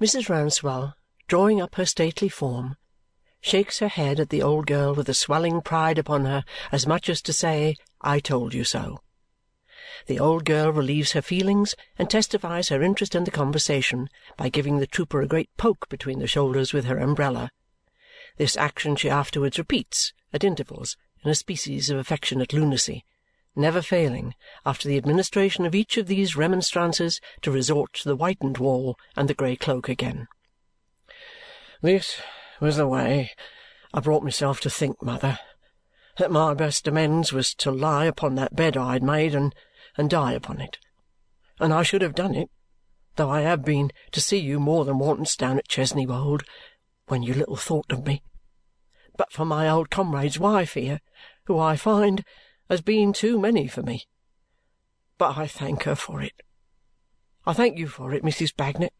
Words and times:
Mrs. 0.00 0.30
Rouncewell, 0.30 0.94
drawing 1.28 1.60
up 1.60 1.74
her 1.74 1.84
stately 1.84 2.30
form, 2.30 2.76
shakes 3.42 3.80
her 3.80 3.88
head 3.88 4.18
at 4.18 4.30
the 4.30 4.40
old 4.40 4.66
girl 4.66 4.94
with 4.94 5.10
a 5.10 5.14
swelling 5.14 5.60
pride 5.60 5.98
upon 5.98 6.24
her, 6.24 6.42
as 6.72 6.86
much 6.86 7.10
as 7.10 7.20
to 7.20 7.34
say, 7.34 7.76
I 8.00 8.18
told 8.18 8.54
you 8.54 8.64
so. 8.64 9.00
The 10.06 10.18
old 10.18 10.46
girl 10.46 10.72
relieves 10.72 11.12
her 11.12 11.20
feelings 11.20 11.74
and 11.98 12.08
testifies 12.08 12.70
her 12.70 12.82
interest 12.82 13.14
in 13.14 13.24
the 13.24 13.30
conversation 13.30 14.08
by 14.38 14.48
giving 14.48 14.78
the 14.78 14.86
trooper 14.86 15.20
a 15.20 15.28
great 15.28 15.50
poke 15.58 15.86
between 15.90 16.18
the 16.18 16.26
shoulders 16.26 16.72
with 16.72 16.86
her 16.86 16.98
umbrella. 16.98 17.50
This 18.38 18.56
action 18.56 18.96
she 18.96 19.10
afterwards 19.10 19.58
repeats, 19.58 20.14
at 20.32 20.44
intervals, 20.44 20.96
in 21.22 21.30
a 21.30 21.34
species 21.34 21.90
of 21.90 21.98
affectionate 21.98 22.54
lunacy, 22.54 23.04
never 23.56 23.82
failing, 23.82 24.34
after 24.64 24.88
the 24.88 24.96
administration 24.96 25.66
of 25.66 25.74
each 25.74 25.96
of 25.96 26.06
these 26.06 26.36
remonstrances, 26.36 27.20
to 27.42 27.50
resort 27.50 27.92
to 27.94 28.08
the 28.08 28.16
whitened 28.16 28.58
wall 28.58 28.96
and 29.16 29.28
the 29.28 29.34
grey 29.34 29.56
cloak 29.56 29.88
again. 29.88 30.28
This 31.82 32.20
was 32.60 32.76
the 32.76 32.86
way 32.86 33.30
I 33.92 34.00
brought 34.00 34.22
myself 34.22 34.60
to 34.60 34.70
think, 34.70 35.02
mother, 35.02 35.38
that 36.18 36.30
my 36.30 36.54
best 36.54 36.86
amends 36.86 37.32
was 37.32 37.54
to 37.54 37.70
lie 37.70 38.04
upon 38.04 38.34
that 38.34 38.54
bed 38.54 38.76
I 38.76 38.92
had 38.92 39.02
made 39.02 39.34
and, 39.34 39.54
and 39.96 40.10
die 40.10 40.32
upon 40.32 40.60
it. 40.60 40.78
And 41.58 41.72
I 41.72 41.82
should 41.82 42.02
have 42.02 42.14
done 42.14 42.34
it, 42.34 42.50
though 43.16 43.30
I 43.30 43.40
have 43.40 43.64
been 43.64 43.90
to 44.12 44.20
see 44.20 44.38
you 44.38 44.60
more 44.60 44.84
than 44.84 44.98
once 44.98 45.34
down 45.36 45.58
at 45.58 45.68
Chesney 45.68 46.06
Wold 46.06 46.42
when 47.08 47.22
you 47.22 47.34
little 47.34 47.56
thought 47.56 47.90
of 47.90 48.06
me. 48.06 48.22
But 49.16 49.32
for 49.32 49.44
my 49.44 49.68
old 49.68 49.90
comrade's 49.90 50.38
wife 50.38 50.74
here, 50.74 51.00
who 51.46 51.58
I 51.58 51.76
find 51.76 52.24
has 52.70 52.80
been 52.80 53.12
too 53.12 53.38
many 53.38 53.66
for 53.66 53.82
me. 53.82 54.06
But 55.18 55.36
I 55.36 55.46
thank 55.48 55.82
her 55.82 55.96
for 55.96 56.22
it. 56.22 56.40
I 57.44 57.52
thank 57.52 57.76
you 57.76 57.88
for 57.88 58.14
it, 58.14 58.22
Mrs. 58.22 58.54
Bagnet, 58.56 58.92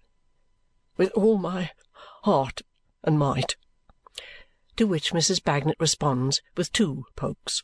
with 0.96 1.12
all 1.12 1.38
my 1.38 1.70
heart 2.24 2.62
and 3.04 3.18
might. 3.18 3.56
To 4.76 4.86
which 4.86 5.12
Mrs. 5.12 5.42
Bagnet 5.42 5.76
responds 5.78 6.42
with 6.56 6.72
two 6.72 7.04
pokes. 7.14 7.62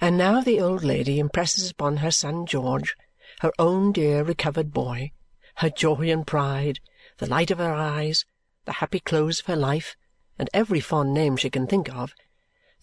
And 0.00 0.16
now 0.16 0.40
the 0.40 0.60
old 0.60 0.82
lady 0.82 1.18
impresses 1.18 1.70
upon 1.70 1.98
her 1.98 2.10
son 2.10 2.46
George, 2.46 2.96
her 3.40 3.52
own 3.58 3.92
dear 3.92 4.24
recovered 4.24 4.72
boy, 4.72 5.12
her 5.56 5.70
joy 5.70 6.10
and 6.10 6.26
pride, 6.26 6.80
the 7.18 7.28
light 7.28 7.50
of 7.50 7.58
her 7.58 7.74
eyes, 7.74 8.24
the 8.64 8.72
happy 8.72 9.00
close 9.00 9.40
of 9.40 9.46
her 9.46 9.56
life, 9.56 9.96
and 10.38 10.48
every 10.54 10.80
fond 10.80 11.12
name 11.12 11.36
she 11.36 11.50
can 11.50 11.66
think 11.66 11.94
of, 11.94 12.14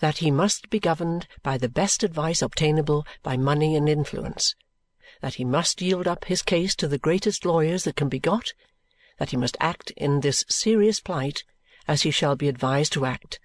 that 0.02 0.17
he 0.17 0.31
must 0.31 0.69
be 0.69 0.80
governed 0.80 1.27
by 1.44 1.57
the 1.57 1.69
best 1.69 2.03
advice 2.03 2.41
obtainable 2.41 3.05
by 3.23 3.38
money 3.38 3.75
and 3.75 3.88
influence, 3.88 4.55
that 5.21 5.35
he 5.35 5.45
must 5.45 5.81
yield 5.81 6.07
up 6.07 6.25
his 6.25 6.41
case 6.41 6.75
to 6.75 6.88
the 6.88 6.97
greatest 6.97 7.45
lawyers 7.45 7.83
that 7.83 7.95
can 7.95 8.09
be 8.09 8.19
got, 8.19 8.53
that 9.19 9.29
he 9.29 9.38
must 9.38 9.55
act 9.59 9.91
in 9.91 10.19
this 10.19 10.44
serious 10.49 10.99
plight 10.99 11.44
as 11.88 12.02
he 12.02 12.09
shall 12.09 12.35
be 12.35 12.47
advised 12.47 12.91
to 12.91 13.05
act, 13.05 13.39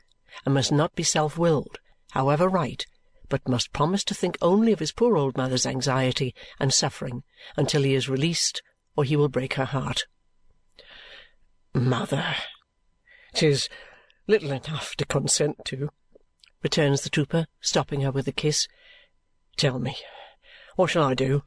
and 0.44 0.54
must 0.54 0.72
not 0.72 0.94
be 0.94 1.02
self-willed, 1.02 1.78
however 2.12 2.48
right, 2.48 2.86
but 3.28 3.46
must 3.46 3.72
promise 3.74 4.02
to 4.04 4.14
think 4.14 4.38
only 4.40 4.72
of 4.72 4.78
his 4.78 4.92
poor 4.92 5.18
old 5.18 5.36
mother's 5.36 5.66
anxiety 5.66 6.34
and 6.58 6.72
suffering 6.72 7.22
until 7.56 7.82
he 7.82 7.94
is 7.94 8.08
released 8.08 8.62
or 8.96 9.04
he 9.04 9.16
will 9.16 9.28
break 9.28 9.54
her 9.54 9.66
heart. 9.66 10.06
Mother, 11.74 12.34
'tis 13.34 13.68
little 14.26 14.52
enough 14.52 14.94
to 14.96 15.04
consent 15.04 15.56
to 15.66 15.90
returns 16.66 17.02
the 17.02 17.08
trooper, 17.08 17.46
stopping 17.60 18.00
her 18.00 18.10
with 18.10 18.26
a 18.26 18.32
kiss. 18.32 18.66
Tell 19.56 19.78
me, 19.78 19.96
what 20.74 20.90
shall 20.90 21.04
I 21.04 21.14
do? 21.14 21.44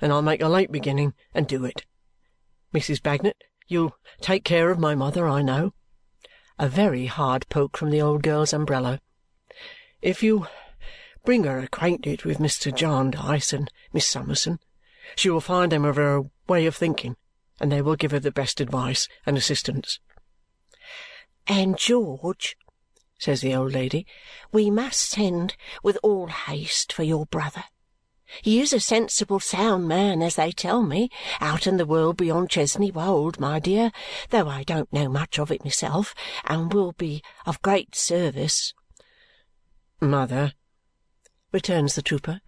And 0.00 0.12
I'll 0.12 0.22
make 0.22 0.42
a 0.42 0.48
late 0.48 0.72
beginning 0.72 1.14
and 1.32 1.46
do 1.46 1.64
it. 1.64 1.84
Mrs. 2.74 3.00
Bagnet, 3.00 3.36
you'll 3.68 3.96
take 4.20 4.42
care 4.42 4.72
of 4.72 4.80
my 4.80 4.96
mother, 4.96 5.28
I 5.28 5.40
know. 5.40 5.72
A 6.58 6.68
very 6.68 7.06
hard 7.06 7.48
poke 7.48 7.76
from 7.76 7.90
the 7.90 8.02
old 8.02 8.24
girl's 8.24 8.52
umbrella. 8.52 9.00
If 10.02 10.20
you 10.20 10.48
bring 11.24 11.44
her 11.44 11.60
acquainted 11.60 12.24
with 12.24 12.38
Mr. 12.38 12.74
Jarndyce 12.74 13.52
and 13.52 13.70
Miss 13.92 14.08
Summerson, 14.08 14.58
she 15.14 15.30
will 15.30 15.40
find 15.40 15.70
them 15.70 15.84
of 15.84 15.94
her 15.94 16.22
way 16.48 16.66
of 16.66 16.74
thinking, 16.74 17.14
and 17.60 17.70
they 17.70 17.82
will 17.82 17.94
give 17.94 18.10
her 18.10 18.18
the 18.18 18.32
best 18.32 18.60
advice 18.60 19.06
and 19.24 19.36
assistance. 19.36 20.00
And 21.46 21.78
George, 21.78 22.56
says 23.20 23.42
the 23.42 23.54
old 23.54 23.72
lady, 23.72 24.06
we 24.50 24.70
must 24.70 25.10
send 25.10 25.56
with 25.82 25.98
all 26.02 26.26
haste 26.26 26.92
for 26.92 27.02
your 27.02 27.26
brother. 27.26 27.64
He 28.42 28.60
is 28.60 28.72
a 28.72 28.80
sensible, 28.80 29.40
sound 29.40 29.88
man, 29.88 30.22
as 30.22 30.36
they 30.36 30.52
tell 30.52 30.82
me, 30.82 31.10
out 31.40 31.66
in 31.66 31.76
the 31.76 31.86
world 31.86 32.16
beyond 32.16 32.48
Chesney 32.48 32.90
Wold, 32.90 33.38
my 33.38 33.58
dear, 33.58 33.92
though 34.30 34.48
I 34.48 34.62
don't 34.62 34.92
know 34.92 35.08
much 35.08 35.38
of 35.38 35.50
it 35.50 35.64
myself, 35.64 36.14
and 36.44 36.72
will 36.72 36.92
be 36.92 37.22
of 37.44 37.60
great 37.62 37.94
service. 37.94 38.72
Mother, 40.00 40.54
returns 41.52 41.94
the 41.94 42.02
trooper, 42.02 42.40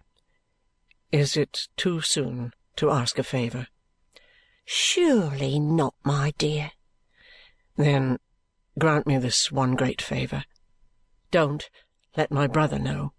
is 1.11 1.37
it 1.37 1.67
too 1.77 2.01
soon 2.01 2.53
to 2.77 2.89
ask 2.89 3.19
a 3.19 3.23
favour? 3.23 3.67
Surely 4.65 5.59
not, 5.59 5.93
my 6.03 6.33
dear. 6.37 6.71
Then 7.75 8.17
grant 8.79 9.05
me 9.05 9.17
this 9.17 9.51
one 9.51 9.75
great 9.75 10.01
favour. 10.01 10.45
Don't 11.33 11.67
let 12.15 12.29
my 12.29 12.45
brother 12.45 12.77
know. 12.77 13.13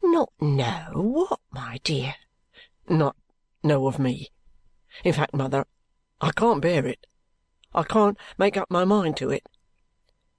Not 0.00 0.30
know 0.40 0.92
what, 0.94 1.40
my 1.50 1.80
dear? 1.82 2.14
Not 2.88 3.16
know 3.64 3.88
of 3.88 3.98
me. 3.98 4.30
In 5.02 5.12
fact, 5.12 5.34
mother, 5.34 5.64
I 6.20 6.30
can't 6.30 6.62
bear 6.62 6.86
it. 6.86 7.04
I 7.74 7.82
can't 7.82 8.16
make 8.38 8.56
up 8.56 8.70
my 8.70 8.84
mind 8.84 9.16
to 9.16 9.30
it. 9.30 9.42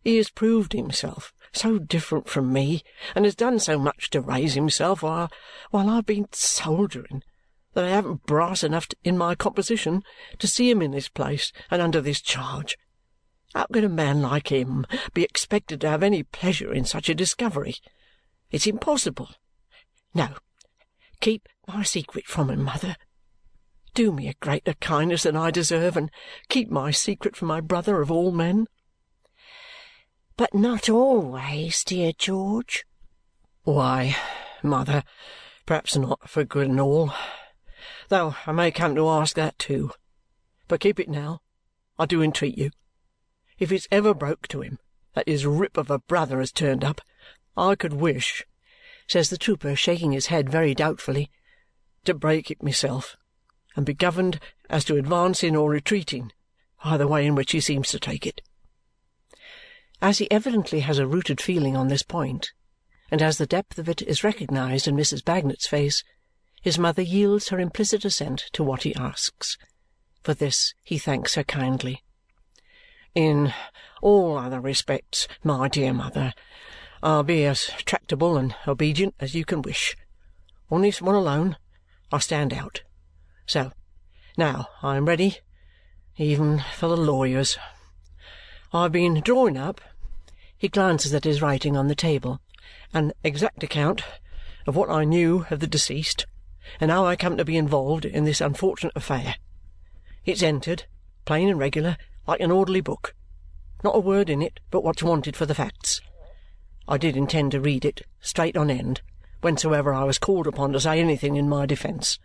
He 0.01 0.15
has 0.15 0.29
proved 0.29 0.71
himself 0.71 1.33
so 1.51 1.77
different 1.77 2.29
from 2.29 2.53
me 2.53 2.83
and 3.15 3.25
has 3.25 3.35
done 3.35 3.59
so 3.59 3.77
much 3.77 4.09
to 4.11 4.21
raise 4.21 4.53
himself 4.53 5.03
while, 5.03 5.29
while 5.71 5.89
I've 5.89 6.05
been 6.05 6.29
soldiering 6.31 7.21
that 7.73 7.83
I 7.83 7.89
haven't 7.89 8.25
brass 8.25 8.63
enough 8.63 8.87
in 9.03 9.17
my 9.17 9.35
composition 9.35 10.03
to 10.39 10.47
see 10.47 10.69
him 10.69 10.81
in 10.81 10.91
this 10.91 11.09
place 11.09 11.51
and 11.69 11.81
under 11.81 11.99
this 11.99 12.21
charge. 12.21 12.77
How 13.55 13.67
can 13.71 13.85
a 13.85 13.89
man 13.89 14.21
like 14.21 14.51
him 14.51 14.85
be 15.13 15.23
expected 15.23 15.79
to 15.79 15.89
have 15.89 16.03
any 16.03 16.23
pleasure 16.23 16.73
in 16.73 16.83
such 16.83 17.07
a 17.07 17.15
discovery? 17.15 17.75
It's 18.51 18.67
impossible. 18.67 19.29
No, 20.13 20.27
keep 21.21 21.47
my 21.65 21.81
secret 21.83 22.27
from 22.27 22.49
him, 22.49 22.63
mother. 22.63 22.97
Do 23.93 24.11
me 24.11 24.27
a 24.27 24.33
greater 24.41 24.73
kindness 24.73 25.23
than 25.23 25.37
I 25.37 25.51
deserve 25.51 25.95
and 25.95 26.11
keep 26.49 26.69
my 26.69 26.91
secret 26.91 27.37
from 27.37 27.47
my 27.47 27.61
brother 27.61 28.01
of 28.01 28.11
all 28.11 28.33
men. 28.33 28.67
But 30.35 30.53
not 30.53 30.89
always, 30.89 31.81
dear 31.85 32.11
George. 32.11 32.85
Why, 33.63 34.17
mother, 34.63 35.01
perhaps 35.65 35.95
not 35.95 36.29
for 36.29 36.43
good 36.43 36.67
and 36.67 36.81
all, 36.81 37.13
though 38.09 38.35
I 38.45 38.51
may 38.51 38.71
come 38.71 38.95
to 38.95 39.07
ask 39.07 39.33
that 39.37 39.57
too. 39.57 39.91
But 40.67 40.81
keep 40.81 40.99
it 40.99 41.07
now, 41.07 41.39
I 41.97 42.05
do 42.05 42.21
entreat 42.21 42.57
you. 42.57 42.71
If 43.57 43.71
it's 43.71 43.87
ever 43.91 44.13
broke 44.13 44.47
to 44.49 44.61
him 44.61 44.79
that 45.13 45.27
his 45.27 45.45
rip 45.45 45.77
of 45.77 45.89
a 45.89 45.99
brother 45.99 46.39
has 46.39 46.51
turned 46.51 46.83
up, 46.83 47.01
I 47.55 47.75
could 47.75 47.93
wish, 47.93 48.43
says 49.07 49.29
the 49.29 49.37
trooper, 49.37 49.75
shaking 49.75 50.11
his 50.11 50.27
head 50.27 50.49
very 50.49 50.75
doubtfully, 50.75 51.29
to 52.03 52.13
break 52.13 52.51
it 52.51 52.61
myself 52.61 53.15
and 53.75 53.85
be 53.85 53.93
governed 53.93 54.39
as 54.69 54.85
to 54.85 54.97
advancing 54.97 55.55
or 55.55 55.69
retreating 55.69 56.31
by 56.83 56.97
the 56.97 57.07
way 57.07 57.25
in 57.25 57.33
which 57.33 57.51
he 57.51 57.59
seems 57.59 57.89
to 57.89 57.99
take 57.99 58.27
it. 58.27 58.41
As 60.01 60.19
he 60.19 60.29
evidently 60.29 60.81
has 60.81 60.99
a 60.99 61.07
rooted 61.07 61.41
feeling 61.41 61.75
on 61.75 61.87
this 61.87 62.03
point, 62.03 62.51
and 63.09 63.21
as 63.21 63.39
the 63.39 63.47
depth 63.47 63.79
of 63.79 63.89
it 63.89 64.03
is 64.03 64.23
recognized 64.23 64.87
in 64.87 64.95
Mrs. 64.95 65.25
Bagnet's 65.25 65.65
face, 65.65 66.03
his 66.61 66.77
mother 66.77 67.01
yields 67.01 67.49
her 67.49 67.59
implicit 67.59 68.05
assent 68.05 68.45
to 68.53 68.63
what 68.63 68.83
he 68.83 68.93
asks. 68.93 69.57
For 70.21 70.35
this 70.35 70.75
he 70.83 70.99
thanks 70.99 71.33
her 71.33 71.43
kindly. 71.43 72.03
In 73.15 73.53
all 74.01 74.37
other 74.37 74.59
respects, 74.59 75.25
my 75.41 75.69
dear 75.69 75.93
mother, 75.93 76.33
I'll 77.01 77.23
be 77.23 77.45
as 77.45 77.67
tractable 77.85 78.35
and 78.35 78.53
obedient 78.67 79.15
as 79.21 79.33
you 79.33 79.45
can 79.45 79.61
wish. 79.61 79.95
On 80.69 80.81
this 80.81 81.01
one 81.01 81.15
alone, 81.15 81.55
I 82.11 82.19
stand 82.19 82.53
out. 82.53 82.83
So, 83.45 83.71
now 84.37 84.67
I 84.83 84.97
am 84.97 85.05
ready, 85.05 85.37
even 86.17 86.61
for 86.73 86.89
the 86.89 86.97
lawyers. 86.97 87.57
I've 88.73 88.91
been 88.91 89.21
drawing 89.21 89.57
up," 89.57 89.79
he 90.57 90.67
glances 90.67 91.13
at 91.13 91.23
his 91.23 91.41
writing 91.41 91.77
on 91.77 91.87
the 91.87 91.95
table, 91.95 92.41
"an 92.93 93.13
exact 93.23 93.63
account 93.63 94.03
of 94.67 94.75
what 94.75 94.89
I 94.89 95.05
knew 95.05 95.45
of 95.49 95.61
the 95.61 95.67
deceased 95.67 96.25
and 96.81 96.91
how 96.91 97.05
I 97.05 97.15
come 97.15 97.37
to 97.37 97.45
be 97.45 97.55
involved 97.55 98.03
in 98.03 98.25
this 98.25 98.41
unfortunate 98.41 98.91
affair. 98.93 99.37
It's 100.25 100.43
entered, 100.43 100.85
plain 101.23 101.47
and 101.47 101.57
regular, 101.57 101.95
like 102.27 102.39
an 102.39 102.51
orderly 102.51 102.81
book. 102.81 103.15
Not 103.83 103.95
a 103.95 103.99
word 103.99 104.29
in 104.29 104.41
it 104.41 104.59
but 104.71 104.83
what's 104.83 105.03
wanted 105.03 105.35
for 105.35 105.45
the 105.45 105.55
facts. 105.55 106.01
I 106.87 106.97
did 106.97 107.17
intend 107.17 107.51
to 107.51 107.61
read 107.61 107.85
it, 107.85 108.03
straight 108.21 108.55
on 108.55 108.69
end, 108.69 109.01
whensoever 109.41 109.93
I 109.93 110.03
was 110.03 110.19
called 110.19 110.47
upon 110.47 110.73
to 110.73 110.79
say 110.79 110.99
anything 110.99 111.35
in 111.35 111.49
my 111.49 111.65
defence. 111.65 112.19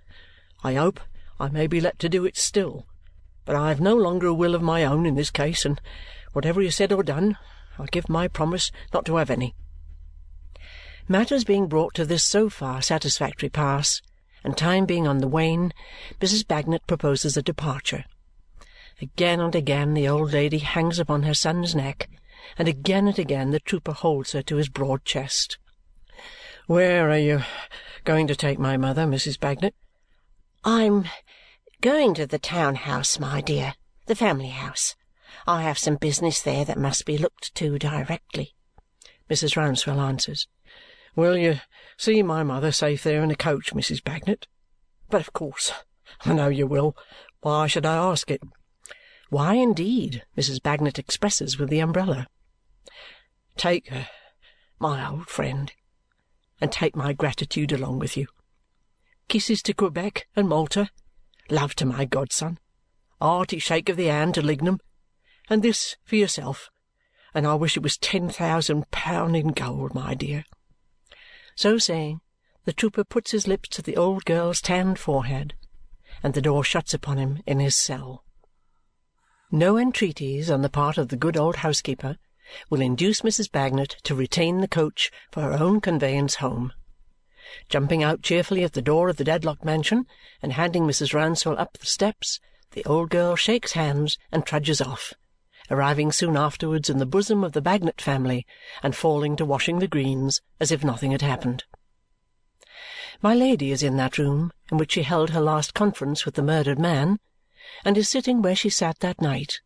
I 0.62 0.74
hope 0.74 1.00
I 1.38 1.48
may 1.48 1.66
be 1.66 1.80
let 1.80 1.98
to 2.00 2.08
do 2.08 2.24
it 2.24 2.36
still, 2.36 2.86
But 3.46 3.56
I 3.56 3.70
have 3.70 3.80
no 3.80 3.96
longer 3.96 4.26
a 4.26 4.34
will 4.34 4.54
of 4.54 4.62
my 4.62 4.84
own 4.84 5.06
in 5.06 5.14
this 5.14 5.30
case, 5.30 5.64
and 5.64 5.80
whatever 6.32 6.62
has 6.62 6.76
said 6.76 6.92
or 6.92 7.02
done, 7.02 7.38
I 7.78 7.86
give 7.86 8.08
my 8.08 8.28
promise 8.28 8.70
not 8.92 9.04
to 9.06 9.16
have 9.16 9.30
any. 9.30 9.54
Matters 11.08 11.44
being 11.44 11.66
brought 11.66 11.94
to 11.94 12.04
this 12.04 12.22
so 12.22 12.48
far 12.48 12.82
satisfactory 12.82 13.48
pass, 13.48 14.02
and 14.44 14.56
time 14.56 14.86
being 14.86 15.08
on 15.08 15.18
the 15.18 15.28
wane, 15.28 15.72
Mrs. 16.20 16.46
Bagnet 16.46 16.86
proposes 16.86 17.36
a 17.36 17.42
departure. 17.42 18.04
Again 19.00 19.40
and 19.40 19.54
again 19.54 19.94
the 19.94 20.06
old 20.06 20.32
lady 20.32 20.58
hangs 20.58 20.98
upon 20.98 21.22
her 21.22 21.32
son's 21.32 21.74
neck, 21.74 22.10
and 22.58 22.68
again 22.68 23.08
and 23.08 23.18
again 23.18 23.50
the 23.50 23.60
trooper 23.60 23.92
holds 23.92 24.32
her 24.32 24.42
to 24.42 24.56
his 24.56 24.68
broad 24.68 25.06
chest. 25.06 25.56
"Where 26.66 27.08
are 27.08 27.18
you 27.18 27.42
going 28.04 28.26
to 28.26 28.36
take 28.36 28.58
my 28.58 28.76
mother, 28.76 29.06
Mrs. 29.06 29.40
Bagnet?" 29.40 29.74
"I'm 30.64 31.08
going 31.80 32.12
to 32.14 32.26
the 32.26 32.38
town 32.38 32.74
house, 32.74 33.18
my 33.18 33.40
dear, 33.40 33.74
the 34.04 34.14
family 34.14 34.50
house. 34.50 34.96
I 35.46 35.62
have 35.62 35.78
some 35.78 35.96
business 35.96 36.42
there 36.42 36.66
that 36.66 36.76
must 36.76 37.06
be 37.06 37.16
looked 37.16 37.54
to 37.54 37.78
directly," 37.78 38.54
Mrs. 39.30 39.56
Rouncewell 39.56 39.98
answers. 39.98 40.46
Will 41.16 41.38
you 41.38 41.60
see 41.96 42.22
my 42.22 42.42
mother 42.42 42.70
safe 42.70 43.02
there 43.02 43.22
in 43.22 43.30
a 43.30 43.36
coach, 43.36 43.72
Mrs. 43.72 44.04
Bagnet? 44.04 44.46
But 45.08 45.22
of 45.22 45.32
course 45.32 45.72
I 46.26 46.34
know 46.34 46.48
you 46.48 46.66
will. 46.66 46.96
Why 47.40 47.66
should 47.66 47.86
I 47.86 47.96
ask 47.96 48.30
it? 48.30 48.42
Why, 49.30 49.54
indeed, 49.54 50.24
Mrs. 50.36 50.60
Bagnet 50.60 50.98
expresses 50.98 51.56
with 51.56 51.70
the 51.70 51.78
umbrella. 51.78 52.26
Take 53.56 53.88
her, 53.88 54.08
my 54.80 55.08
old 55.08 55.28
friend, 55.28 55.72
and 56.60 56.72
take 56.72 56.96
my 56.96 57.12
gratitude 57.12 57.70
along 57.70 58.00
with 58.00 58.16
you. 58.16 58.26
Kisses 59.28 59.62
to 59.62 59.72
Quebec 59.72 60.26
and 60.34 60.48
Malta, 60.48 60.90
love 61.48 61.76
to 61.76 61.86
my 61.86 62.04
godson, 62.04 62.58
hearty 63.20 63.60
shake 63.60 63.88
of 63.88 63.96
the 63.96 64.06
hand 64.06 64.34
to 64.34 64.42
Lignum, 64.42 64.80
and 65.48 65.62
this 65.62 65.96
for 66.04 66.16
yourself, 66.16 66.68
and 67.32 67.46
I 67.46 67.54
wish 67.54 67.76
it 67.76 67.84
was 67.84 67.96
ten 67.96 68.30
thousand 68.30 68.90
pound 68.90 69.36
in 69.36 69.52
gold, 69.52 69.94
my 69.94 70.14
dear. 70.14 70.44
So 71.54 71.78
saying, 71.78 72.20
the 72.64 72.72
trooper 72.72 73.04
puts 73.04 73.30
his 73.30 73.46
lips 73.46 73.68
to 73.70 73.82
the 73.82 73.96
old 73.96 74.24
girl's 74.24 74.60
tanned 74.60 74.98
forehead, 74.98 75.54
and 76.20 76.34
the 76.34 76.42
door 76.42 76.64
shuts 76.64 76.92
upon 76.92 77.18
him 77.18 77.42
in 77.46 77.60
his 77.60 77.76
cell. 77.76 78.24
No 79.52 79.76
entreaties 79.76 80.48
on 80.48 80.62
the 80.62 80.68
part 80.68 80.96
of 80.96 81.08
the 81.08 81.16
good 81.16 81.36
old 81.36 81.56
housekeeper 81.56 82.18
will 82.68 82.80
induce 82.80 83.22
Mrs. 83.22 83.50
Bagnet 83.50 83.96
to 84.04 84.14
retain 84.14 84.60
the 84.60 84.68
coach 84.68 85.10
for 85.32 85.40
her 85.40 85.52
own 85.54 85.80
conveyance 85.80 86.36
home. 86.36 86.72
Jumping 87.68 88.00
out 88.00 88.22
cheerfully 88.22 88.62
at 88.62 88.74
the 88.74 88.82
door 88.82 89.08
of 89.08 89.16
the 89.16 89.24
Dedlock 89.24 89.64
mansion 89.64 90.06
and 90.40 90.52
handing 90.52 90.84
Mrs. 90.84 91.12
Rouncewell 91.12 91.58
up 91.58 91.78
the 91.78 91.86
steps, 91.86 92.38
the 92.72 92.84
old 92.84 93.10
girl 93.10 93.34
shakes 93.34 93.72
hands 93.72 94.18
and 94.30 94.46
trudges 94.46 94.80
off, 94.80 95.14
arriving 95.68 96.12
soon 96.12 96.36
afterwards 96.36 96.88
in 96.88 96.98
the 96.98 97.06
bosom 97.06 97.42
of 97.42 97.50
the 97.50 97.60
Bagnet 97.60 98.00
family 98.00 98.46
and 98.84 98.94
falling 98.94 99.34
to 99.34 99.44
washing 99.44 99.80
the 99.80 99.88
greens 99.88 100.40
as 100.60 100.70
if 100.70 100.84
nothing 100.84 101.10
had 101.10 101.22
happened. 101.22 101.64
My 103.20 103.34
Lady 103.34 103.72
is 103.72 103.82
in 103.82 103.96
that 103.96 104.16
room 104.16 104.52
in 104.70 104.78
which 104.78 104.92
she 104.92 105.02
held 105.02 105.30
her 105.30 105.40
last 105.40 105.74
conference 105.74 106.24
with 106.24 106.36
the 106.36 106.42
murdered 106.42 106.78
man, 106.78 107.18
and 107.84 107.96
is 107.96 108.08
sitting 108.08 108.42
where 108.42 108.56
she 108.56 108.70
sat 108.70 109.00
that 109.00 109.20
night, 109.20 109.60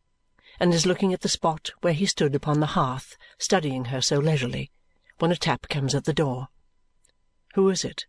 and 0.61 0.73
is 0.73 0.87
looking 0.87 1.13
at 1.13 1.23
the 1.23 1.29
spot 1.29 1.73
where 1.81 1.93
he 1.93 2.07
stood 2.07 2.35
upon 2.35 2.61
the 2.61 2.67
hearth 2.67 3.17
studying 3.39 3.87
her 3.87 4.01
so 4.01 4.19
leisurely, 4.19 4.71
when 5.19 5.33
a 5.33 5.37
tap 5.37 5.69
comes 5.69 5.95
at 5.95 6.05
the 6.05 6.13
door. 6.13 6.49
Who 7.55 7.69
is 7.69 7.85
it? 7.85 8.07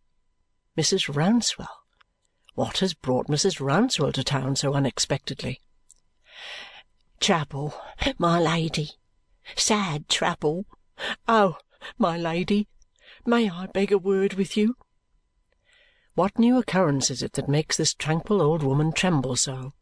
Mrs. 0.78 1.14
Rouncewell. 1.14 1.70
What 2.54 2.80
has 2.80 2.94
brought 2.94 3.28
Mrs. 3.28 3.60
Rouncewell 3.60 4.14
to 4.14 4.24
town 4.24 4.56
so 4.56 4.74
unexpectedly? 4.74 5.62
Trouble, 7.20 7.74
my 8.18 8.40
Lady. 8.40 8.92
Sad 9.56 10.08
trouble. 10.10 10.66
Oh, 11.28 11.58
my 11.98 12.18
Lady, 12.18 12.68
may 13.26 13.50
I 13.50 13.68
beg 13.68 13.92
a 13.92 13.98
word 13.98 14.34
with 14.34 14.58
you? 14.58 14.76
What 16.16 16.40
new 16.40 16.58
occurrence 16.58 17.12
is 17.12 17.22
it 17.22 17.34
that 17.34 17.50
makes 17.50 17.78
this 17.78 17.94
tranquil 17.94 18.42
old 18.42 18.64
woman 18.64 18.94
tremble 18.94 19.36
so? 19.36 19.74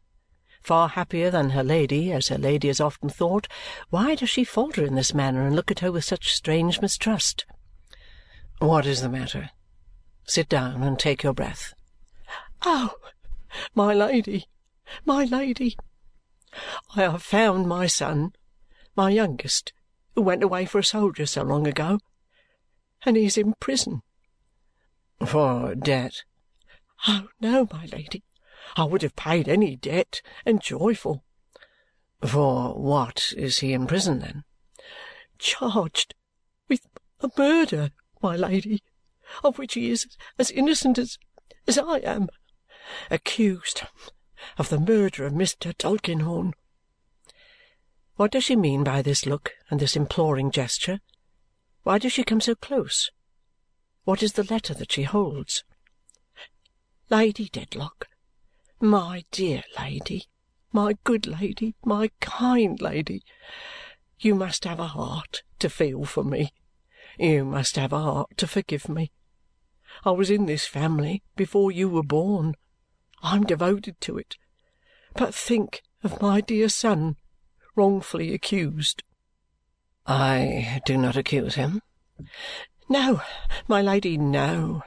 Far 0.64 0.88
happier 0.88 1.30
than 1.30 1.50
her 1.50 1.62
Lady, 1.62 2.10
as 2.10 2.28
her 2.28 2.38
Lady 2.38 2.68
has 2.68 2.80
often 2.80 3.10
thought, 3.10 3.48
why 3.90 4.14
does 4.14 4.30
she 4.30 4.44
falter 4.44 4.82
in 4.82 4.94
this 4.94 5.12
manner 5.12 5.46
and 5.46 5.54
look 5.54 5.70
at 5.70 5.80
her 5.80 5.92
with 5.92 6.06
such 6.06 6.32
strange 6.34 6.80
mistrust? 6.80 7.44
What 8.60 8.86
is 8.86 9.02
the 9.02 9.10
matter? 9.10 9.50
Sit 10.26 10.48
down 10.48 10.82
and 10.82 10.98
take 10.98 11.22
your 11.22 11.34
breath. 11.34 11.74
Oh, 12.62 12.94
my 13.74 13.92
Lady, 13.92 14.46
my 15.04 15.24
Lady! 15.24 15.76
I 16.96 17.02
have 17.02 17.22
found 17.22 17.68
my 17.68 17.86
son, 17.86 18.32
my 18.96 19.10
youngest, 19.10 19.74
who 20.14 20.22
went 20.22 20.42
away 20.42 20.64
for 20.64 20.78
a 20.78 20.84
soldier 20.84 21.26
so 21.26 21.42
long 21.42 21.66
ago, 21.66 21.98
and 23.04 23.18
he 23.18 23.26
is 23.26 23.36
in 23.36 23.52
prison. 23.60 24.00
For 25.26 25.74
debt? 25.74 26.22
Oh, 27.06 27.28
no, 27.38 27.68
my 27.70 27.84
Lady. 27.84 28.22
I 28.76 28.84
would 28.84 29.02
have 29.02 29.16
paid 29.16 29.48
any 29.48 29.76
debt, 29.76 30.22
and 30.44 30.60
joyful. 30.60 31.24
For 32.22 32.74
what 32.74 33.32
is 33.36 33.58
he 33.58 33.72
in 33.72 33.86
prison, 33.86 34.20
then? 34.20 34.44
Charged 35.38 36.14
with 36.68 36.86
a 37.20 37.30
murder, 37.36 37.90
my 38.22 38.36
Lady, 38.36 38.82
of 39.42 39.58
which 39.58 39.74
he 39.74 39.90
is 39.90 40.06
as 40.38 40.50
innocent 40.50 40.98
as, 40.98 41.18
as 41.66 41.78
I 41.78 41.98
am. 41.98 42.28
Accused 43.10 43.82
of 44.58 44.68
the 44.68 44.80
murder 44.80 45.26
of 45.26 45.32
Mr. 45.32 45.76
Tulkinghorn. 45.76 46.54
What 48.16 48.30
does 48.30 48.44
she 48.44 48.56
mean 48.56 48.84
by 48.84 49.02
this 49.02 49.26
look 49.26 49.52
and 49.70 49.80
this 49.80 49.96
imploring 49.96 50.50
gesture? 50.50 51.00
Why 51.82 51.98
does 51.98 52.12
she 52.12 52.24
come 52.24 52.40
so 52.40 52.54
close? 52.54 53.10
What 54.04 54.22
is 54.22 54.34
the 54.34 54.44
letter 54.44 54.74
that 54.74 54.92
she 54.92 55.02
holds? 55.02 55.64
Lady 57.10 57.48
Dedlock, 57.48 58.06
my 58.84 59.24
dear 59.30 59.62
lady, 59.78 60.26
my 60.70 60.94
good 61.04 61.26
lady, 61.26 61.74
my 61.84 62.10
kind 62.20 62.80
lady, 62.82 63.22
you 64.18 64.34
must 64.34 64.64
have 64.64 64.78
a 64.78 64.88
heart 64.88 65.42
to 65.58 65.70
feel 65.70 66.04
for 66.04 66.22
me. 66.22 66.52
You 67.18 67.46
must 67.46 67.76
have 67.76 67.94
a 67.94 68.00
heart 68.00 68.36
to 68.36 68.46
forgive 68.46 68.88
me. 68.88 69.10
I 70.04 70.10
was 70.10 70.28
in 70.28 70.44
this 70.44 70.66
family 70.66 71.22
before 71.34 71.72
you 71.72 71.88
were 71.88 72.02
born. 72.02 72.56
I'm 73.22 73.44
devoted 73.44 74.00
to 74.02 74.18
it. 74.18 74.36
But 75.14 75.34
think 75.34 75.82
of 76.02 76.20
my 76.20 76.42
dear 76.42 76.68
son, 76.68 77.16
wrongfully 77.74 78.34
accused." 78.34 79.02
"I 80.06 80.82
do 80.84 80.98
not 80.98 81.16
accuse 81.16 81.54
him." 81.54 81.80
"No, 82.90 83.22
my 83.66 83.80
Lady, 83.80 84.18
no. 84.18 84.82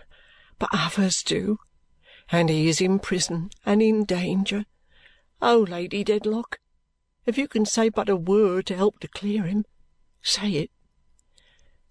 But 0.60 0.70
others 0.72 1.24
do. 1.24 1.58
And 2.30 2.50
he 2.50 2.68
is 2.68 2.82
in 2.82 3.00
prison 3.00 3.50
and 3.66 3.82
in 3.82 4.04
danger. 4.04 4.66
Oh, 5.42 5.66
Lady 5.70 6.04
Dedlock, 6.04 6.60
if 7.26 7.38
you 7.38 7.48
can 7.48 7.66
say 7.66 7.90
but 7.90 8.10
a 8.10 8.16
word 8.16 8.66
to 8.68 8.76
help 8.76 9.00
to 9.00 9.08
clear 9.08 9.44
him, 9.44 9.66
say 10.22 10.52
it." 10.52 10.72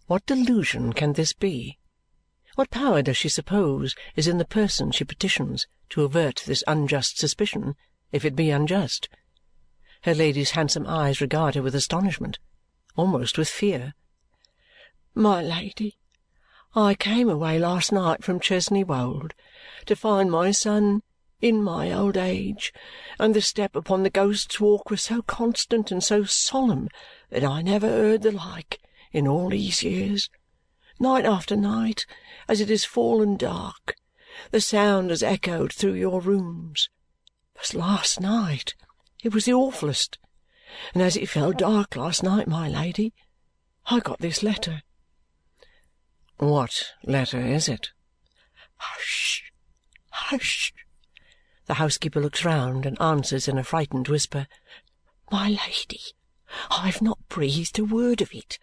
What 0.06 0.26
delusion 0.26 0.92
can 0.92 1.14
this 1.14 1.32
be? 1.32 1.78
What 2.54 2.70
power 2.70 3.02
does 3.02 3.16
she 3.16 3.28
suppose 3.28 3.94
is 4.14 4.26
in 4.26 4.38
the 4.38 4.44
person 4.44 4.90
she 4.90 5.04
petitions 5.04 5.66
to 5.90 6.04
avert 6.04 6.42
this 6.46 6.64
unjust 6.66 7.18
suspicion, 7.18 7.74
if 8.12 8.24
it 8.24 8.36
be 8.36 8.50
unjust? 8.50 9.08
Her 10.02 10.14
Lady's 10.14 10.52
handsome 10.52 10.86
eyes 10.86 11.20
regard 11.20 11.54
her 11.54 11.62
with 11.62 11.74
astonishment, 11.74 12.38
almost 12.94 13.36
with 13.36 13.48
fear. 13.48 13.94
"My 15.14 15.42
Lady, 15.42 15.98
I 16.78 16.94
came 16.94 17.30
away 17.30 17.58
last 17.58 17.90
night 17.90 18.22
from 18.22 18.38
Chesney 18.38 18.84
Wold 18.84 19.32
to 19.86 19.96
find 19.96 20.30
my 20.30 20.50
son 20.50 21.02
in 21.40 21.62
my 21.62 21.90
old 21.90 22.18
age, 22.18 22.70
and 23.18 23.32
the 23.32 23.40
step 23.40 23.74
upon 23.74 24.02
the 24.02 24.10
Ghost's 24.10 24.60
Walk 24.60 24.90
was 24.90 25.00
so 25.00 25.22
constant 25.22 25.90
and 25.90 26.04
so 26.04 26.24
solemn 26.24 26.90
that 27.30 27.42
I 27.42 27.62
never 27.62 27.88
heard 27.88 28.20
the 28.20 28.30
like 28.30 28.78
in 29.10 29.26
all 29.26 29.48
these 29.48 29.82
years. 29.82 30.28
Night 31.00 31.24
after 31.24 31.56
night, 31.56 32.04
as 32.46 32.60
it 32.60 32.68
has 32.68 32.84
fallen 32.84 33.38
dark, 33.38 33.96
the 34.50 34.60
sound 34.60 35.08
has 35.08 35.22
echoed 35.22 35.72
through 35.72 35.94
your 35.94 36.20
rooms. 36.20 36.90
But 37.54 37.72
last 37.72 38.20
night 38.20 38.74
it 39.22 39.32
was 39.32 39.46
the 39.46 39.54
awfullest, 39.54 40.18
and 40.92 41.02
as 41.02 41.16
it 41.16 41.30
fell 41.30 41.52
dark 41.52 41.96
last 41.96 42.22
night, 42.22 42.46
my 42.46 42.68
Lady, 42.68 43.14
I 43.86 44.00
got 44.00 44.18
this 44.18 44.42
letter." 44.42 44.82
"What 46.38 46.92
letter 47.02 47.40
is 47.40 47.66
it?" 47.66 47.92
"Hush! 48.76 49.50
Hush!" 50.10 50.74
The 51.64 51.74
housekeeper 51.74 52.20
looks 52.20 52.44
round 52.44 52.84
and 52.84 53.00
answers 53.00 53.48
in 53.48 53.56
a 53.56 53.64
frightened 53.64 54.08
whisper, 54.08 54.46
"My 55.32 55.48
Lady, 55.48 56.02
I 56.68 56.86
have 56.90 57.00
not 57.00 57.26
breathed 57.30 57.78
a 57.78 57.84
word 57.84 58.20
of 58.20 58.34
it. 58.34 58.58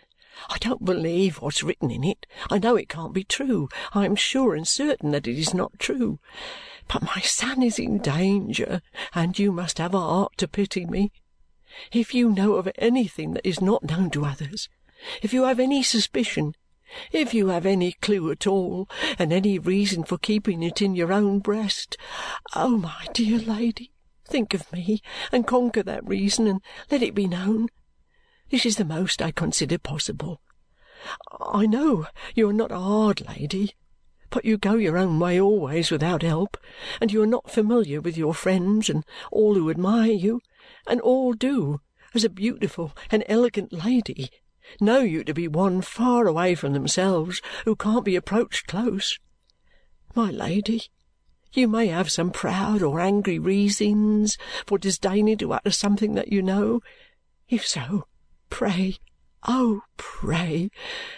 I 0.49 0.59
don't 0.59 0.85
believe 0.85 1.41
what's 1.41 1.63
written 1.63 1.89
in 1.89 2.03
it. 2.03 2.27
I 2.51 2.59
know 2.59 2.75
it 2.75 2.89
can't 2.89 3.11
be 3.11 3.23
true. 3.23 3.69
I 3.91 4.05
am 4.05 4.15
sure 4.15 4.53
and 4.53 4.67
certain 4.67 5.09
that 5.09 5.27
it 5.27 5.39
is 5.39 5.55
not 5.55 5.79
true. 5.79 6.19
But 6.87 7.01
my 7.01 7.21
son 7.21 7.63
is 7.63 7.79
in 7.79 7.97
danger, 7.97 8.83
and 9.15 9.39
you 9.39 9.51
must 9.51 9.79
have 9.79 9.95
a 9.95 9.99
heart 9.99 10.37
to 10.37 10.47
pity 10.47 10.85
me. 10.85 11.11
If 11.91 12.13
you 12.13 12.29
know 12.29 12.53
of 12.53 12.69
anything 12.77 13.33
that 13.33 13.47
is 13.47 13.61
not 13.61 13.83
known 13.83 14.11
to 14.11 14.25
others, 14.25 14.69
if 15.23 15.33
you 15.33 15.45
have 15.45 15.59
any 15.59 15.81
suspicion, 15.81 16.53
if 17.11 17.33
you 17.33 17.47
have 17.47 17.65
any 17.65 17.93
clue 17.93 18.31
at 18.31 18.47
all, 18.47 18.89
and 19.17 19.31
any 19.31 19.59
reason 19.59 20.03
for 20.03 20.17
keeping 20.17 20.63
it 20.63 20.81
in 20.81 20.95
your 20.95 21.11
own 21.11 21.39
breast, 21.39 21.97
oh, 22.55 22.77
my 22.77 23.07
dear 23.13 23.39
lady, 23.39 23.91
think 24.27 24.53
of 24.53 24.71
me, 24.71 25.01
and 25.31 25.47
conquer 25.47 25.83
that 25.83 26.07
reason, 26.07 26.47
and 26.47 26.61
let 26.91 27.01
it 27.01 27.15
be 27.15 27.27
known. 27.27 27.69
This 28.49 28.65
is 28.65 28.77
the 28.77 28.85
most 28.85 29.21
I 29.21 29.31
consider 29.31 29.77
possible. 29.77 30.41
I 31.41 31.65
know 31.65 32.07
you 32.35 32.49
are 32.49 32.53
not 32.53 32.71
a 32.71 32.79
hard 32.79 33.27
lady, 33.27 33.73
but 34.29 34.45
you 34.45 34.57
go 34.57 34.75
your 34.75 34.97
own 34.97 35.19
way 35.19 35.39
always 35.39 35.91
without 35.91 36.21
help, 36.21 36.57
and 36.99 37.11
you 37.11 37.21
are 37.21 37.27
not 37.27 37.51
familiar 37.51 38.01
with 38.01 38.17
your 38.17 38.33
friends 38.33 38.89
and 38.89 39.03
all 39.31 39.55
who 39.55 39.69
admire 39.69 40.11
you, 40.11 40.41
and 40.87 41.01
all 41.01 41.33
do, 41.33 41.81
as 42.15 42.23
a 42.23 42.29
beautiful 42.29 42.93
and 43.11 43.23
elegant 43.27 43.73
lady, 43.73 44.29
know 44.79 44.99
you 44.99 45.23
to 45.23 45.33
be 45.33 45.47
one 45.47 45.81
far 45.81 46.27
away 46.27 46.55
from 46.55 46.73
themselves 46.73 47.41
who 47.65 47.75
can't 47.75 48.05
be 48.05 48.15
approached 48.15 48.67
close. 48.67 49.19
My 50.15 50.29
Lady, 50.31 50.83
you 51.53 51.67
may 51.67 51.87
have 51.87 52.11
some 52.11 52.31
proud 52.31 52.81
or 52.81 52.99
angry 52.99 53.39
reasons 53.39 54.37
for 54.65 54.77
disdaining 54.77 55.37
to 55.39 55.53
utter 55.53 55.71
something 55.71 56.15
that 56.15 56.31
you 56.31 56.41
know. 56.41 56.81
If 57.49 57.67
so, 57.67 58.07
pray, 58.49 58.97
oh, 59.47 59.81
pray, 59.97 60.69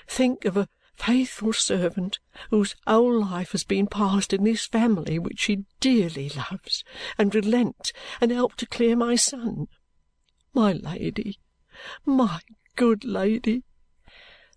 think 0.08 0.46
of 0.46 0.58
a 0.58 0.68
faithful 0.96 1.54
servant 1.54 2.20
whose 2.50 2.76
whole 2.88 3.22
life 3.22 3.52
has 3.52 3.64
been 3.64 3.88
passed 3.88 4.34
in 4.34 4.44
this 4.44 4.66
family 4.66 5.20
which 5.20 5.42
she 5.42 5.66
dearly 5.80 6.30
loves, 6.30 6.84
and 7.18 7.36
relent 7.36 7.92
and 8.20 8.32
help 8.32 8.56
to 8.56 8.66
clear 8.66 8.96
my 8.96 9.16
son. 9.16 9.68
My 10.54 10.74
Lady, 10.74 11.40
my 12.06 12.40
good 12.76 13.04
lady!" 13.04 13.64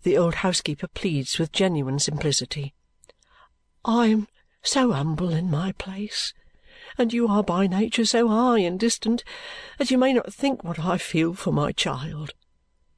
The 0.03 0.17
old 0.17 0.37
housekeeper 0.37 0.89
pleads 0.89 1.39
with 1.39 1.53
genuine 1.53 1.99
simplicity. 1.99 2.75
"I 3.85 4.07
am 4.07 4.29
so 4.63 4.93
humble 4.93 5.31
in 5.31 5.51
my 5.51 5.73
place, 5.73 6.35
and 6.97 7.13
you 7.13 7.29
are 7.29 7.43
by 7.43 7.67
nature 7.67 8.05
so 8.05 8.29
high 8.29 8.59
and 8.59 8.79
distant, 8.79 9.25
that 9.79 9.91
you 9.91 9.99
may 9.99 10.13
not 10.13 10.33
think 10.33 10.65
what 10.65 10.79
I 10.79 10.99
feel 10.99 11.35
for 11.35 11.53
my 11.53 11.73
child. 11.73 12.33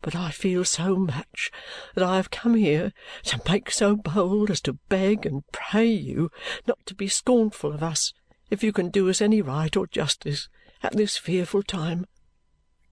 But 0.03 0.17
I 0.17 0.31
feel 0.31 0.65
so 0.65 0.97
much 0.97 1.51
that 1.95 2.03
I 2.03 2.17
have 2.17 2.31
come 2.31 2.55
here 2.55 2.95
to 3.25 3.43
make 3.47 3.71
so 3.71 3.97
bold 3.97 4.51
as 4.51 4.63
to 4.63 4.79
beg 4.89 5.27
and 5.27 5.45
pray 5.53 5.91
you 5.91 6.31
not 6.67 6.79
to 6.87 6.95
be 6.95 7.09
scornful 7.09 7.73
of 7.73 7.83
us 7.83 8.15
if 8.49 8.63
you 8.63 8.73
can 8.73 8.89
do 8.89 9.11
us 9.11 9.21
any 9.21 9.43
right 9.43 9.77
or 9.77 9.87
justice 9.87 10.49
at 10.83 10.97
this 10.97 11.19
fearful 11.19 11.63
time. 11.63 12.07